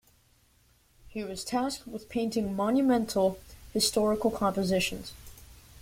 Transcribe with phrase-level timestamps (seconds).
[1.09, 3.37] He was tasked with painting monumental,
[3.71, 5.13] historical compositions.